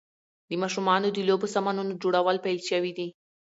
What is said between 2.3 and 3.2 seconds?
پیل شوي دي.